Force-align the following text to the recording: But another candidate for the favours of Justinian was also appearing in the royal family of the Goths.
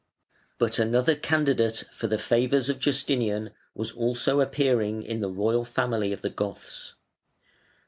But 0.57 0.79
another 0.79 1.13
candidate 1.13 1.83
for 1.93 2.07
the 2.07 2.17
favours 2.17 2.69
of 2.69 2.79
Justinian 2.79 3.51
was 3.75 3.91
also 3.91 4.41
appearing 4.41 5.03
in 5.03 5.21
the 5.21 5.29
royal 5.29 5.63
family 5.63 6.11
of 6.11 6.23
the 6.23 6.31
Goths. 6.31 6.95